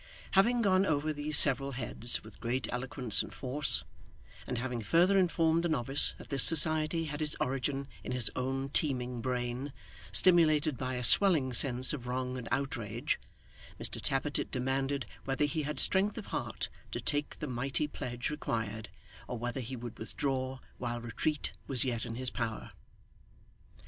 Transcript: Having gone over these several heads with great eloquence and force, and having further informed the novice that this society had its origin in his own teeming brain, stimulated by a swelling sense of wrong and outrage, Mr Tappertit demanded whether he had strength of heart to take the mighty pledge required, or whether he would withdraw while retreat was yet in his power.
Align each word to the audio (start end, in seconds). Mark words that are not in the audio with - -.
Having 0.31 0.63
gone 0.63 0.83
over 0.83 1.13
these 1.13 1.37
several 1.37 1.73
heads 1.73 2.23
with 2.23 2.39
great 2.39 2.67
eloquence 2.73 3.21
and 3.21 3.31
force, 3.31 3.83
and 4.47 4.57
having 4.57 4.81
further 4.81 5.15
informed 5.15 5.63
the 5.63 5.69
novice 5.69 6.15
that 6.17 6.29
this 6.29 6.43
society 6.43 7.05
had 7.05 7.21
its 7.21 7.35
origin 7.39 7.87
in 8.03 8.11
his 8.11 8.31
own 8.35 8.69
teeming 8.69 9.21
brain, 9.21 9.71
stimulated 10.11 10.75
by 10.75 10.95
a 10.95 11.03
swelling 11.03 11.53
sense 11.53 11.93
of 11.93 12.07
wrong 12.07 12.35
and 12.35 12.47
outrage, 12.49 13.19
Mr 13.79 14.01
Tappertit 14.01 14.49
demanded 14.49 15.05
whether 15.25 15.45
he 15.45 15.61
had 15.61 15.79
strength 15.79 16.17
of 16.17 16.25
heart 16.33 16.69
to 16.89 16.99
take 16.99 17.37
the 17.37 17.47
mighty 17.47 17.87
pledge 17.87 18.31
required, 18.31 18.89
or 19.27 19.37
whether 19.37 19.59
he 19.59 19.75
would 19.75 19.99
withdraw 19.99 20.57
while 20.79 20.99
retreat 20.99 21.51
was 21.67 21.83
yet 21.85 22.07
in 22.07 22.15
his 22.15 22.31
power. 22.31 22.71